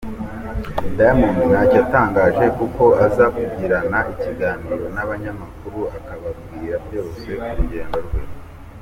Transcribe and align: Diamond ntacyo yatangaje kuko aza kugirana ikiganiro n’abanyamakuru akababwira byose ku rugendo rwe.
Diamond 0.97 1.37
ntacyo 1.51 1.75
yatangaje 1.81 2.45
kuko 2.57 2.83
aza 3.05 3.25
kugirana 3.35 3.99
ikiganiro 4.13 4.85
n’abanyamakuru 4.95 5.79
akababwira 5.97 6.75
byose 6.85 7.27
ku 7.41 7.51
rugendo 7.57 7.97
rwe. 8.05 8.21